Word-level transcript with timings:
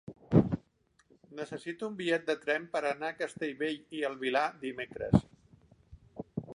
Necessito 1.39 1.89
un 1.91 1.99
bitllet 2.01 2.25
de 2.31 2.35
tren 2.47 2.65
per 2.73 2.83
anar 2.93 3.11
a 3.13 3.17
Castellbell 3.21 3.79
i 3.99 4.03
el 4.11 4.19
Vilar 4.25 4.45
dimecres. 4.65 5.25